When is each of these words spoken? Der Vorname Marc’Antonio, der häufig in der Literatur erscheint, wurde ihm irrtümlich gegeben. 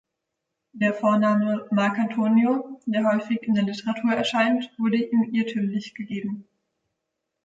Der 0.73 0.95
Vorname 0.95 1.67
Marc’Antonio, 1.69 2.79
der 2.87 3.03
häufig 3.05 3.43
in 3.43 3.53
der 3.53 3.65
Literatur 3.65 4.11
erscheint, 4.13 4.73
wurde 4.79 4.97
ihm 4.97 5.29
irrtümlich 5.31 5.93
gegeben. 5.93 6.47